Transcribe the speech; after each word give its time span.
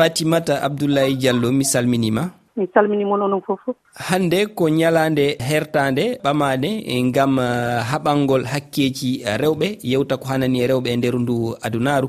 fatimata 0.00 0.62
abdoullayi 0.62 1.16
diallo 1.20 1.52
mi 1.52 1.64
salminima. 1.64 2.22
Mi 2.56 2.66
salminimo 2.72 3.16
noon 3.18 3.42
fof. 3.42 3.60
Hande 4.08 4.46
ko 4.56 4.68
ñalande 4.70 5.36
hertande 5.38 6.18
ɓamade 6.24 6.70
e 6.86 7.02
ngam 7.02 7.36
uh, 7.38 7.84
haɓalngol 7.90 8.44
hakkeji 8.52 9.20
rewɓe 9.42 9.68
yewta 9.82 10.16
ko 10.16 10.24
hanani 10.28 10.62
e 10.62 10.66
rewɓe 10.66 10.88
e 10.88 10.96
nder 10.96 11.14
ndu 11.20 11.54
adunaru 11.62 12.08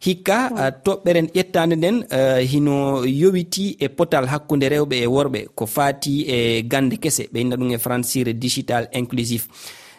hikka 0.00 0.48
hmm. 0.48 0.56
uh, 0.56 0.70
toɓɓeren 0.84 1.28
ƴettande 1.36 1.76
nden 1.76 1.96
uh, 2.08 2.40
hino 2.40 3.04
yowiti 3.04 3.76
e 3.80 3.88
potal 3.88 4.24
hakkude 4.26 4.66
rewɓe 4.68 4.96
e 5.04 5.06
worɓe 5.06 5.40
ko 5.54 5.66
fati 5.66 6.24
e 6.28 6.62
gande 6.62 6.96
kese. 6.96 7.28
Ɓe 7.32 7.38
yinna 7.38 7.56
ɗum 7.56 7.72
e 7.74 7.78
francire 7.78 8.32
digital 8.32 8.88
inclusif 8.92 9.44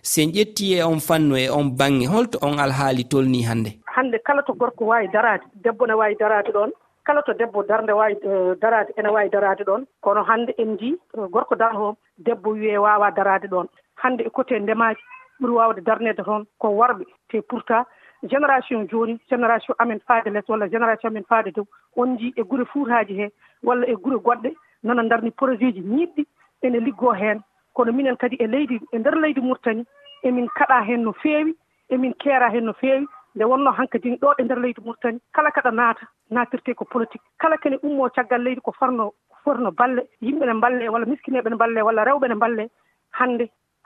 sen 0.02 0.32
ƴetti 0.32 0.74
e 0.74 0.84
on 0.84 1.00
fannu 1.00 1.38
e 1.38 1.50
on 1.50 1.70
bange 1.78 2.08
holto 2.08 2.40
on 2.42 2.58
alhaali 2.58 3.04
tolni 3.06 3.44
hannde. 3.46 3.78
Hannde 3.96 4.18
kala 4.26 4.42
to 4.42 4.54
gorko 4.54 4.86
wawi 4.86 5.08
darade 5.14 5.44
debbo 5.64 5.86
ne 5.86 5.94
wawi 5.94 6.16
darade 6.20 6.50
ɗon 6.52 6.72
kala 7.08 7.22
to 7.24 7.34
debbo 7.34 7.64
darde 7.64 7.92
wawi 7.96 8.14
e, 8.20 8.56
daraade 8.62 8.92
ene 9.00 9.10
waawi 9.16 9.30
daraade 9.30 9.64
ɗoon 9.64 9.86
kono 10.02 10.24
hannde 10.24 10.52
en 10.58 10.74
njii 10.76 10.96
gorko 11.32 11.56
danhom 11.56 11.96
debbo 12.18 12.50
wiyee 12.52 12.78
waawaa 12.78 13.12
daraade 13.12 13.48
ɗoon. 13.48 13.68
Hannde 13.96 14.22
e 14.28 14.30
côté 14.30 14.60
ndemaaji 14.60 15.00
ɓuri 15.42 15.54
waawde 15.54 15.82
darneede 15.82 16.24
toon 16.24 16.46
ko 16.60 16.68
worɓe 16.70 17.06
te 17.30 17.42
pourtant 17.42 17.86
génération 18.24 18.88
jooni 18.92 19.20
génération 19.30 19.76
amen 19.80 20.00
faade 20.08 20.28
less 20.34 20.50
walla 20.50 20.68
génération 20.68 21.08
amen 21.10 21.24
faade 21.30 21.52
dow 21.56 21.66
on 21.96 22.08
njii 22.16 22.34
e 22.36 22.44
gure 22.44 22.66
fuutaaji 22.66 23.14
hee 23.20 23.30
walla 23.64 23.86
e 23.88 23.96
gure 23.96 24.18
goɗɗe 24.18 24.52
nana 24.84 25.04
ndarni 25.04 25.32
projet 25.32 25.74
ji 25.76 25.82
ñiiɗɗi 25.82 26.26
ene 26.62 26.80
liggoo 26.80 27.14
heen. 27.14 27.40
Kono 27.74 27.92
minen 27.94 28.18
kadi 28.18 28.36
e 28.40 28.48
leydi 28.48 28.80
e 28.92 28.98
ndeer 29.00 29.16
leydi 29.16 29.42
murtani 29.42 29.86
emin 30.24 30.48
kaɗaa 30.58 30.84
heen 30.88 31.04
no 31.04 31.14
feewi 31.14 31.56
emin 31.90 32.14
keera 32.20 32.50
heen 32.50 32.66
no 32.66 32.74
feewi. 32.74 33.06
nde 33.38 33.46
wonno 33.46 33.72
hankadini 33.72 34.18
ɗo 34.18 34.34
e 34.40 34.44
ndeer 34.44 34.60
leydi 34.60 34.82
mauritanie 34.82 35.20
kala 35.34 35.52
kaɗa 35.52 35.72
naata 35.72 36.06
naatirte 36.32 36.74
ko 36.74 36.86
politique. 36.86 37.22
Kala 37.38 37.58
kene 37.58 37.78
ummo 37.84 38.10
caggal 38.10 38.42
leydi 38.42 38.62
ko 38.62 38.72
forno 38.72 39.14
forno 39.44 39.72
balle 39.72 40.02
yimɓe 40.22 40.46
ne 40.46 40.54
mballe 40.54 40.90
walla 40.90 41.06
miskineɓe 41.06 41.50
ne 41.50 41.56
mballe 41.56 41.82
walla 41.86 42.04
rewɓe 42.04 42.28
ne 42.28 42.36
mballe 42.36 42.64
hannde 43.12 43.46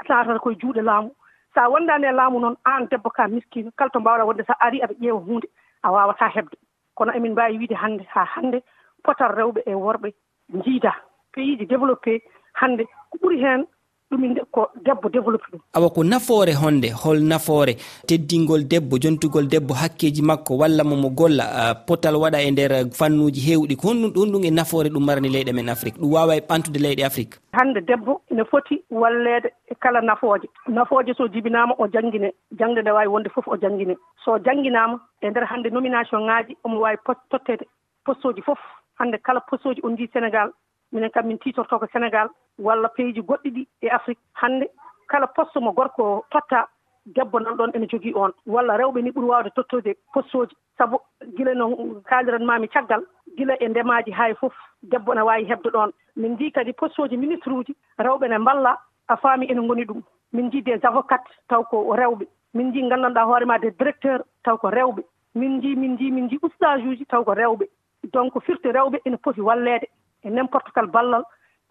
naatata 0.09 0.39
koye 0.39 0.55
juuɗe 0.55 0.81
laamu. 0.81 1.11
So 1.53 1.59
a 1.61 1.69
wondaani 1.69 2.08
e 2.08 2.11
laamu 2.11 2.39
noon 2.39 2.55
aan 2.66 2.88
debbo 2.89 3.09
ka 3.09 3.27
miskino 3.27 3.71
kala 3.77 3.89
to 3.91 3.99
mbaawɗa 3.99 4.25
wonde 4.25 4.43
so 4.47 4.53
a 4.53 4.66
arii 4.66 4.81
aɗa 4.83 4.95
ƴeewa 5.02 5.19
huunde 5.25 5.47
a 5.83 5.91
waawataa 5.91 6.31
heɓde. 6.36 6.55
Kono 6.95 7.11
emin 7.11 7.31
mbaawi 7.31 7.58
wiide 7.58 7.75
hannde 7.75 8.03
haa 8.08 8.25
hannde 8.36 8.63
potal 9.03 9.36
rewɓe 9.36 9.61
e 9.67 9.73
worɓe 9.75 10.13
njiidaa. 10.53 10.95
Pays 11.33 11.58
ji 11.59 11.65
développé 11.65 12.21
hannde 12.53 12.83
ko 13.09 13.17
ɓuri 13.21 13.38
heen 13.43 13.67
ɗum 14.12 14.36
ko 14.52 14.67
debbo 14.84 15.09
développe 15.09 15.48
ɗum. 15.52 15.62
Awa 15.73 15.90
ko 15.90 16.04
nafoore 16.04 16.54
honde 16.54 16.92
hol 16.92 17.20
nafoore. 17.23 17.76
Teddingol 18.08 18.67
debbo 18.67 18.98
jontugol 19.00 19.48
debbo 19.48 19.73
hakkeji 19.73 20.22
makko 20.22 20.58
walla 20.58 20.84
momo 20.84 21.09
golla 21.09 21.76
potal 21.88 22.16
waɗa 22.16 22.42
e 22.44 22.52
nder 22.52 22.72
fannuji 22.92 23.42
hewɗi. 23.42 23.76
Ko 23.78 23.88
honɗum 23.88 24.12
ɗon 24.12 24.32
ɗum 24.32 24.45
e 24.45 24.52
nafoore 24.52 24.89
ɗum 24.89 25.06
marani 25.06 25.30
leyɗe 25.30 25.54
men 25.54 25.70
afrique. 25.70 25.98
Ɗum 25.98 26.12
wawa 26.12 26.36
e 26.36 26.39
ɓantude 26.42 26.80
leyɗe 26.80 27.04
afrique. 27.06 27.39
Hande 27.54 27.82
debbo 27.88 28.22
ene 28.32 28.44
foti 28.45 28.84
wallede 28.92 29.52
e 29.70 29.76
kala 29.80 30.02
nafooje. 30.02 30.48
Nafooje 30.67 31.14
so 31.16 31.28
jibinama 31.28 31.76
o 31.80 31.88
janngine 31.88 32.34
jangde 32.59 32.82
nde 32.82 32.92
wawi 32.92 33.08
wonde 33.08 33.30
fof 33.30 33.48
o 33.48 33.58
janngine 33.58 33.95
so 34.26 34.38
jannginaama 34.39 35.00
e 35.22 35.30
nder 35.30 35.45
hannde 35.45 35.70
nomination 35.72 36.22
ŋaaji 36.28 36.58
omo 36.64 36.80
wawi 36.82 36.98
totteede 37.30 37.66
poste 38.06 38.26
uji 38.28 38.42
fof. 38.42 38.59
Hannde 39.00 39.17
kala 39.23 39.42
poste 39.42 39.67
uji 39.67 39.82
on 39.84 39.94
ndi 39.94 40.09
sénégal 40.14 40.52
minen 40.92 41.09
kam 41.11 41.28
min 41.28 41.38
titorto 41.39 41.80
ko 41.80 41.86
sénégal 41.94 42.30
walla 42.59 42.89
pays 42.89 43.14
ji 43.16 43.22
goɗɗi 43.22 43.50
ɗi 43.56 43.67
e 43.81 43.88
afrique 43.89 44.20
hannde. 44.34 44.67
Kala 45.08 45.28
poste 45.28 45.58
mo 45.59 45.72
gorko 45.72 46.25
totta 46.31 46.67
debbo 47.06 47.39
nan 47.39 47.56
ɗon 47.58 47.72
ene 47.75 47.88
jogii 47.89 48.14
on. 48.16 48.31
Walla 48.45 48.78
rewɓe 48.78 49.02
ni 49.03 49.11
ɓuri 49.11 49.28
waawde 49.28 49.50
tottude 49.56 49.95
postoji. 50.14 50.56
Sabu 50.78 50.98
gila 51.38 51.53
no 51.53 51.67
kaaliranmami 52.09 52.67
caggal 52.67 53.03
gila 53.38 53.56
e 53.59 53.67
ndemaaji 53.67 54.11
haa 54.11 54.33
fof 54.39 54.53
debbo 54.83 55.14
ne 55.16 55.22
waawi 55.22 55.45
heɓde 55.50 55.70
ɗon 55.72 55.92
min 56.16 56.33
njii 56.33 56.52
kadi 56.52 56.73
postoji 56.73 57.17
ministre 57.17 57.53
uji 57.53 57.76
rewɓe 58.00 58.28
ne 58.30 58.38
mballa 58.38 58.78
a 59.08 59.17
faami 59.17 59.45
ene 59.52 59.61
ngoni 59.61 59.86
ɗum. 59.86 60.02
Min 60.33 60.45
njii 60.48 60.61
des 60.64 60.80
avocat 60.83 61.23
taw 61.49 61.64
ko 61.64 61.95
rewɓe. 61.95 62.26
Min 62.54 62.67
njii 62.70 62.83
nganndanɗaa 62.83 63.26
hoore 63.26 63.45
ma 63.45 63.58
des 63.60 63.71
directeur 63.71 64.23
taw 64.44 64.58
ko 64.58 64.67
rewɓe. 64.70 65.04
Min 65.36 65.58
njii 65.58 65.76
min 65.76 65.94
njii 65.94 66.11
min 66.11 66.26
njii 66.26 66.39
ustage 66.42 66.88
uji 66.88 67.05
taw 67.05 67.23
ko 67.23 67.32
rewɓe. 67.33 67.65
Donc 68.14 68.33
firti 68.44 68.67
rewɓe 68.71 68.99
ene 69.05 69.17
poti 69.17 69.42
walleede. 69.42 69.88
e 70.23 70.30
n'importe 70.30 70.71
kal 70.73 70.87
ballal 70.87 71.23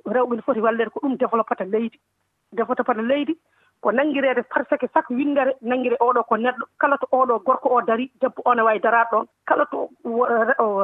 rewɓe 0.06 0.36
ne 0.36 0.42
foti 0.42 0.60
wallede 0.60 0.90
ko 0.90 1.00
ɗum 1.00 1.16
développata 1.16 1.64
leydi. 1.64 1.98
Développata 2.52 3.02
leydi 3.02 3.38
ko 3.80 3.90
nanngireede 3.92 4.42
par 4.48 4.64
ce 4.68 4.76
que 4.76 4.86
chaque 4.92 5.10
windere 5.10 5.56
nanngire 5.62 5.96
oɗo 6.00 6.22
ko 6.24 6.36
neɗɗo. 6.36 6.64
Kala 6.78 6.96
to 6.98 7.06
oɗo 7.12 7.38
gorko 7.44 7.68
o 7.68 7.80
dari 7.82 8.10
debbo 8.20 8.42
o 8.44 8.54
ne 8.54 8.62
waawi 8.62 8.80
daraade 8.80 9.10
ɗoon 9.10 9.26
kala 9.46 9.66
to 9.66 9.88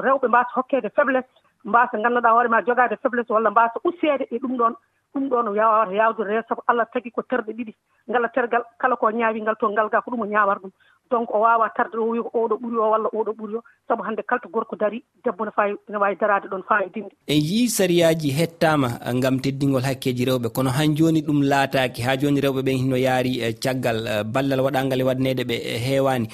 rewɓe 0.07 0.29
mbaasa 0.29 0.51
hokkeede 0.55 0.89
faiblesse 0.95 1.29
mbaasa 1.65 1.99
ngannduɗaa 1.99 2.33
hoore 2.33 2.49
ma 2.49 2.63
jogaade 2.65 2.97
faiblesse 3.03 3.31
walla 3.33 3.51
mbaasa 3.51 3.81
usseede 3.85 4.27
e 4.31 4.39
ɗum 4.39 4.57
ɗoon 4.57 4.75
ɗum 5.15 5.29
ɗoon 5.29 5.55
yawata 5.57 5.93
yaawde 5.93 6.23
reeso 6.25 6.55
ko 6.55 6.63
allah 6.67 6.87
tagi 6.93 7.11
ko 7.11 7.23
terɗe 7.23 7.53
ɗiɗi 7.53 7.75
ngala 8.09 8.29
tergal 8.29 8.65
kala 8.79 8.97
ko 8.97 9.11
ñaawi 9.11 9.43
ngal 9.43 9.57
to 9.57 9.69
ngal 9.69 9.89
gaa 9.89 10.01
ko 10.01 10.11
ɗum 10.11 10.21
o 10.21 10.27
ñaawata 10.27 10.61
ɗum 10.61 10.73
donc 11.11 11.31
o 11.35 11.41
waawa 11.41 11.69
tarde 11.77 11.97
o 11.97 12.09
wi 12.11 12.23
ko 12.23 12.31
oɗo 12.47 12.57
ɓuri 12.63 12.77
o 12.77 12.91
walla 12.91 13.09
oɗo 13.13 13.33
ɓuri 13.39 13.55
o. 13.57 13.63
Sabu 13.89 14.03
hannde 14.03 14.23
kalto 14.27 14.49
gorko 14.49 14.77
dari 14.77 15.03
debbo 15.25 15.45
no 15.45 15.51
fawi 15.51 15.77
no 15.89 16.01
waawi 16.01 16.17
daraade 16.21 16.49
ɗon 16.49 16.63
fayodinde 16.69 17.13
en 17.27 17.41
yii 17.41 17.69
sariyaji 17.69 18.31
hettama 18.31 18.89
ngam 19.15 19.41
teddingol 19.41 19.83
hakkeji 19.83 20.25
rewɓe 20.25 20.49
kono 20.55 20.71
han 20.71 20.97
joni 20.97 21.23
ɗum 21.23 21.43
laataki 21.43 22.03
ha 22.03 22.17
joni 22.17 22.41
rewɓe 22.41 22.63
ɓen 22.67 22.79
hino 22.83 22.97
yaari 22.97 23.41
e 23.41 23.53
caggal 23.55 24.07
e 24.07 24.25
ballal 24.25 24.61
waɗangal 24.67 25.01
e 25.01 25.05
waɗanede 25.05 25.43
ɓe 25.45 25.57
e 25.75 25.79
heewani 25.79 26.29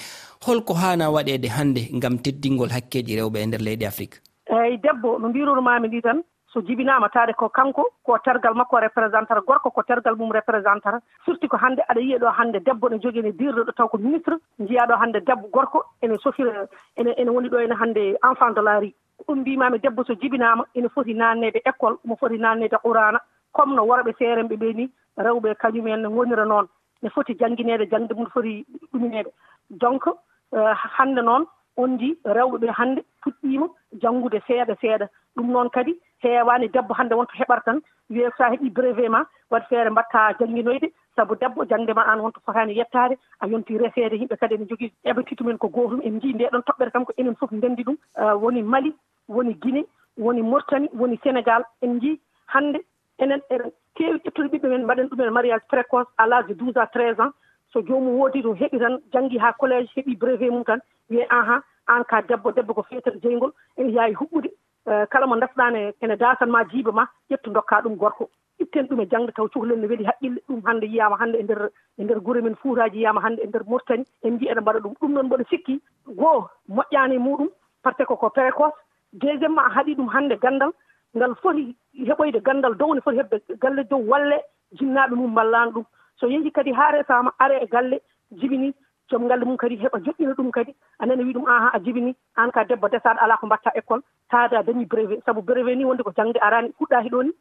holko 0.46 0.74
hana 0.74 1.10
waɗede 1.10 1.48
hannde 1.56 1.82
ngam 1.96 2.18
teddingol 2.18 2.70
hakkeji 2.72 3.16
rewɓe 3.20 3.38
e 3.42 3.46
nder 3.46 3.60
leydi 3.60 3.86
afrique? 3.86 4.20
Eyyi 4.46 4.78
debbo 4.82 5.18
no 5.18 5.28
mbirunomami 5.28 5.88
ni 5.88 6.00
tan 6.02 6.22
so 6.52 6.60
jibinaama 6.60 7.08
taade 7.08 7.32
ko 7.34 7.48
kanko 7.48 7.84
ko 8.04 8.18
tergal 8.24 8.54
makko 8.54 8.76
o 8.76 8.80
représentata 8.80 9.40
gorko 9.46 9.70
ko 9.70 9.82
tergal 9.82 10.16
mum 10.16 10.32
représentata 10.32 11.00
surtout 11.24 11.48
ko 11.48 11.56
hannde 11.56 11.82
aɗa 11.88 12.00
yiya 12.00 12.18
ɗo 12.18 12.32
hannde 12.38 12.58
debbo 12.64 12.88
ne 12.88 12.98
jogii 12.98 13.22
ne 13.22 13.32
dirɗo 13.32 13.64
ɗo 13.64 13.72
taw 13.76 13.88
ko 13.88 13.98
ministre 13.98 14.36
njiyaa 14.58 14.86
ɗo 14.86 14.96
hannde 15.00 15.20
debbo 15.26 15.48
gorko 15.52 15.84
ene 16.02 16.18
sofira 16.18 16.66
ene 16.96 17.14
ene 17.16 17.30
woni 17.30 17.48
ɗo 17.48 17.58
ene 17.64 17.74
hannde 17.74 18.16
enfant 18.30 18.54
de 18.54 18.60
la 18.62 18.78
ri 18.80 18.94
ɗum 19.26 19.38
mbimami 19.40 19.78
debbo 19.78 20.04
so 20.04 20.14
jibinaama 20.14 20.64
ene 20.74 20.88
foti 20.88 21.14
naanneede 21.14 21.62
école 21.64 21.96
omo 22.04 22.16
foti 22.16 22.38
naanneede 22.38 22.76
qurana 22.82 23.20
comme 23.52 23.74
no 23.74 23.82
worɓe 23.86 24.12
seeremɓe 24.18 24.56
ɓe 24.56 24.72
ni 24.74 24.90
rewɓe 25.16 25.54
kañumen 25.54 26.02
ne 26.02 26.08
ngonira 26.08 26.44
noon 26.44 26.66
ne 27.02 27.08
foti 27.10 27.34
janngineede 27.38 27.88
jannde 27.90 28.12
mum 28.14 28.26
foti 28.26 28.64
ɗumineede. 28.92 29.30
Donc 29.70 30.04
eh, 30.52 30.74
hannde 30.98 31.20
noon 31.22 31.44
on 31.76 31.88
ndi 31.94 32.16
rewɓe 32.24 32.58
ɓe 32.62 32.68
hannde 32.78 33.00
puɗɗiima 33.22 33.66
janngude 34.02 34.40
seeɗa 34.46 34.74
seeɗa. 34.80 35.06
Ɗum 35.36 35.50
noon 35.52 35.68
kadi 35.70 35.98
heewaani 36.22 36.68
debbo 36.68 36.94
hannde 36.94 37.14
wonto 37.14 37.34
heɓata 37.38 37.64
tan 37.64 37.80
wiye 38.10 38.30
so 38.36 38.44
a 38.44 38.50
heɓii 38.52 38.72
brevet 38.72 39.10
ma 39.10 39.24
waɗi 39.50 39.66
feere 39.68 39.90
mbatta 39.90 40.34
jannginoyde 40.38 40.88
sabu 41.16 41.34
debbo 41.36 41.64
jannde 41.64 41.92
ma 41.94 42.02
aan 42.06 42.20
wonto 42.20 42.40
fotaani 42.46 42.76
yettaade 42.78 43.16
a 43.40 43.46
yontii 43.46 43.78
reseede 43.78 44.16
yimɓe 44.16 44.36
kadi 44.40 44.54
ene 44.54 44.66
jogii 44.70 44.92
eɓatitu 45.04 45.44
men 45.44 45.58
ko 45.58 45.68
gootum 45.68 46.00
en 46.04 46.16
njii 46.16 46.32
nde 46.34 46.48
ɗon 46.52 46.62
toɓɓere 46.66 46.90
kam 46.92 47.04
ko 47.04 47.12
enen 47.16 47.34
fof 47.36 47.50
ndenndi 47.52 47.82
ɗum 47.84 47.96
e, 48.16 48.22
woni 48.42 48.62
mali 48.62 48.94
woni 49.28 49.54
guine 49.54 49.84
woni 50.18 50.42
mortani 50.42 50.88
woni 50.98 51.16
sénégal 51.24 51.62
en 51.82 51.94
njii 51.96 52.20
hannde 52.46 52.80
enen 53.18 53.40
eɗen 53.50 53.70
keewi 53.96 54.18
ƴettude 54.24 54.48
ɓiɓɓe 54.52 54.68
men 54.68 54.84
mbaɗen 54.84 55.08
ɗumen 55.08 55.30
mariage 55.30 55.66
précoce 55.68 56.08
à 56.18 56.26
l' 56.26 56.32
âge 56.32 56.46
de 56.48 56.54
12 56.54 56.76
à 56.76 56.86
13 56.86 57.20
ans 57.20 57.32
so 57.72 57.80
joomum 57.82 58.18
woodi 58.20 58.42
to 58.42 58.52
heɓi 58.54 58.78
tan 58.78 58.98
janngii 59.12 59.38
haa 59.38 59.52
collége 59.58 59.90
heɓii 59.96 60.16
brevet 60.18 60.50
mum 60.50 60.64
tan 60.64 60.80
wiye 61.10 61.26
ahan 61.30 61.60
aan 61.88 62.04
ka 62.04 62.22
debbo 62.22 62.52
debbo 62.52 62.74
ko 62.74 62.82
feetere 62.82 63.20
jeygol 63.22 63.52
ene 63.76 63.92
yaawi 63.92 64.14
huɓɓude 64.14 64.50
Eh, 64.86 65.06
kala 65.10 65.26
mo 65.26 65.36
ndesɗaane 65.36 65.94
ene 66.02 66.16
daasanma 66.16 66.64
jiiba 66.70 66.92
ma 66.92 67.04
ƴettu 67.30 67.50
dokkaa 67.54 67.82
ɗum 67.82 67.96
gorko. 67.96 68.28
Itten 68.58 68.86
ɗum 68.88 69.00
e 69.00 69.06
jangde 69.10 69.32
taw 69.32 69.46
cohlel 69.48 69.78
ne 69.78 69.86
weli 69.86 70.04
haqqille 70.04 70.40
ɗum 70.48 70.60
hannde 70.66 70.86
yiyama 70.86 71.16
hannde 71.20 71.36
e 71.38 71.42
nder 71.42 71.70
e 71.98 72.02
nder 72.04 72.18
gure 72.20 72.42
men 72.42 72.56
fuutaji 72.56 72.96
yiyama 72.98 73.20
hannde 73.22 73.40
e 73.42 73.46
nder 73.46 73.62
mortani 73.66 74.04
en 74.24 74.30
mbi 74.34 74.48
eɗen 74.50 74.62
mbaɗa 74.62 74.80
ɗum 74.82 74.94
ɗum 75.00 75.12
noon 75.12 75.26
mboɗo 75.26 75.44
sikki 75.50 75.80
goo 76.18 76.48
moƴƴani 76.68 77.18
muɗum 77.18 77.48
par 77.82 77.94
ce 77.96 78.02
que 78.04 78.14
ko 78.16 78.28
précoce 78.30 78.74
deuxiéme 79.12 79.54
ma 79.54 79.62
a 79.66 79.70
haaɗi 79.70 79.94
ɗum 79.94 80.08
hannde 80.08 80.34
gandal 80.42 80.72
ngal 81.14 81.34
foti 81.42 81.76
heɓoyde 81.94 82.42
gandal 82.42 82.74
dow 82.74 82.94
ne 82.94 83.00
foti 83.00 83.18
heɓde 83.18 83.58
galle 83.62 83.84
dow 83.88 84.02
walle 84.02 84.40
jinnaɓe 84.72 85.14
mum 85.14 85.30
mballano 85.30 85.70
ɗum. 85.72 85.84
So 86.18 86.26
yeehi 86.26 86.50
kadi 86.50 86.72
haa 86.72 86.90
resama 86.92 87.30
are 87.38 87.54
e 87.62 87.66
galle 87.66 88.00
jibini 88.32 88.74
joom 89.10 89.28
galle 89.28 89.44
mum 89.44 89.56
kadi 89.56 89.76
heɓa 89.76 89.98
joƴƴina 90.04 90.34
ɗum 90.34 90.50
kadi. 90.50 90.74
Anene 90.98 91.22
wi 91.22 91.32
ɗum 91.34 91.46
an 91.46 91.60
haa 91.62 91.70
a 91.74 91.78
jibini 91.80 92.14
an 92.36 92.50
ka 92.50 92.64
debbo 92.64 92.88
desaɗo 92.88 93.18
ala 93.20 93.36
ko 93.36 93.46
mbatta 93.46 93.70
école. 93.74 94.02
taade 94.32 94.54
a 94.56 94.62
dañii 94.66 94.86
brevé 94.92 95.20
sabu 95.26 95.42
brevé 95.42 95.76
ni 95.76 95.84
wonde 95.84 96.02
ko 96.02 96.12
jangde 96.16 96.38
arani 96.40 96.72
fuɗɗaki 96.78 97.10
ɗo 97.14 97.22
ni. 97.24 97.32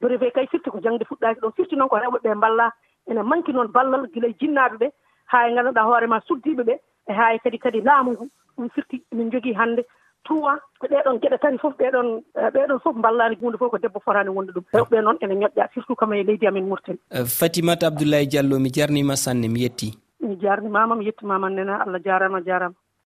Brevé 0.00 0.30
kay 0.34 0.46
firti 0.52 0.70
ko 0.70 0.80
jangde 0.84 1.04
fuɗɗaki 1.10 1.40
ɗon 1.40 1.52
firti 1.56 1.76
noon 1.76 1.88
ko 1.88 1.96
rewɓe 2.02 2.18
ɓe 2.24 2.34
mballa 2.34 2.66
ene 3.08 3.22
manki 3.22 3.52
noon 3.52 3.68
ballal 3.76 4.06
gila 4.14 4.28
e 4.28 4.36
jinnaɓe 4.40 4.76
ɓe 4.82 4.88
ha 5.32 5.48
e 5.48 5.52
nganndanɗaa 5.52 5.84
hoore 5.88 6.06
maa 6.12 6.20
suddiiɓe 6.28 6.62
ɓee 6.68 6.78
e 7.08 7.12
ha 7.18 7.34
e 7.34 7.38
kadi 7.44 7.58
kadi 7.58 7.80
laamu 7.88 8.10
ngu 8.12 8.24
ɗum 8.56 8.68
firti 8.74 9.02
min 9.12 9.30
jogui 9.32 9.54
hannde. 9.60 9.82
Tuwa 10.24 10.52
ko 10.80 10.86
ɗeɗon 10.86 11.18
gueɗe 11.20 11.38
tati 11.42 11.58
foof 11.62 11.74
ɗeɗon 11.80 12.08
ɓeɗon 12.54 12.80
foof 12.82 12.96
ballani 13.04 13.36
hunde 13.40 13.58
fof 13.58 13.70
ko 13.70 13.78
debbo 13.78 14.00
fotani 14.04 14.30
wonde 14.30 14.52
ɗum. 14.56 14.64
Rewɓe 14.74 15.02
noon 15.02 15.18
ene 15.20 15.34
ñoƴƴa 15.40 15.68
surtout 15.74 15.96
kam 15.98 16.12
e 16.12 16.22
leydi 16.24 16.46
amen 16.46 16.66
mourtani 16.68 16.98
eh, 17.10 17.24
fatimata 17.38 17.86
abdoulaye 17.86 18.26
diallo 18.26 18.58
mi 18.58 18.70
jarnima 18.72 19.16
sanne 19.16 19.48
mi 19.48 19.60
yetti. 19.64 19.88
Mi 20.20 20.36
jarnimama 20.40 20.94
mi 20.96 21.04
yettimama 21.06 21.50
nena 21.50 21.82
allah 21.84 22.00
jarama 22.04 22.40
jarama 22.40 22.74